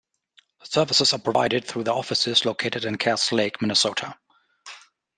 The 0.61 0.65
services 0.65 1.13
are 1.13 1.19
provided 1.19 1.63
through 1.63 1.83
their 1.83 1.93
offices 1.93 2.43
located 2.43 2.85
in 2.85 2.97
Cass 2.97 3.31
Lake, 3.31 3.61
Minnesota. 3.61 4.17